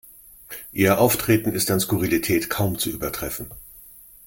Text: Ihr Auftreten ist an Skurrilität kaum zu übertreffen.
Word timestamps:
Ihr 0.71 0.97
Auftreten 0.99 1.53
ist 1.53 1.69
an 1.69 1.79
Skurrilität 1.79 2.49
kaum 2.49 2.75
zu 2.79 2.89
übertreffen. 2.89 3.51